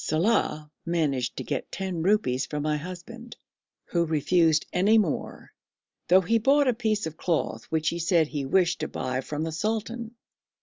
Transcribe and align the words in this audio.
Saleh 0.03 0.67
managed 0.83 1.37
to 1.37 1.43
get 1.43 1.71
ten 1.71 2.01
rupees 2.01 2.47
from 2.47 2.63
my 2.63 2.75
husband, 2.75 3.37
who 3.89 4.03
refused 4.03 4.65
any 4.73 4.97
more, 4.97 5.53
though 6.07 6.21
he 6.21 6.39
brought 6.39 6.67
a 6.67 6.73
piece 6.73 7.05
of 7.05 7.17
cloth 7.17 7.65
which 7.65 7.89
he 7.89 7.99
said 7.99 8.25
he 8.27 8.43
wished 8.43 8.79
to 8.79 8.87
buy 8.87 9.21
from 9.21 9.43
the 9.43 9.51
sultan. 9.51 10.15